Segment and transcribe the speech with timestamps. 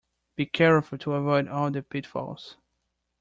[0.35, 2.57] Be careful to avoid all the pitfalls.